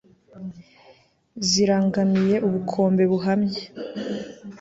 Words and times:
zirangamiye 1.47 2.35
ubukombe 2.47 3.03
buhamye 3.11 3.61